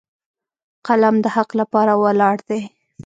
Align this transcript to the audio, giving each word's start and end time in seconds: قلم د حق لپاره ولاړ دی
قلم 0.87 1.15
د 1.23 1.25
حق 1.35 1.49
لپاره 1.59 1.93
ولاړ 2.03 2.37
دی 2.49 2.61